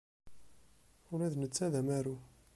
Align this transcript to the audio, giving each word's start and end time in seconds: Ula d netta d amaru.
Ula 1.13 1.27
d 1.33 1.35
netta 1.37 1.65
d 1.73 1.75
amaru. 1.79 2.15